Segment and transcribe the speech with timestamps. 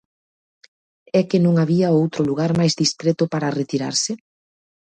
[1.19, 4.11] É que non había outro lugar máis discreto para retirarse?